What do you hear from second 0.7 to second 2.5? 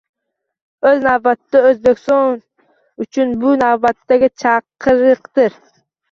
Oʻz navbatida, Oʻzbekiston